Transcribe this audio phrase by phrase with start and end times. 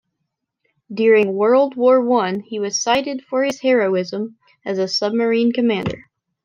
[0.91, 4.35] During World War One, he was cited for his heroism
[4.65, 6.05] as a submarine commander.